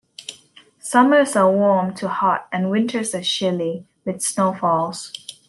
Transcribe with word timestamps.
Summers 0.79 1.35
are 1.35 1.51
warm 1.51 1.93
to 1.97 2.07
hot 2.07 2.47
and 2.51 2.71
winters 2.71 3.13
are 3.13 3.21
chilly, 3.21 3.85
with 4.03 4.23
snowfalls. 4.23 5.13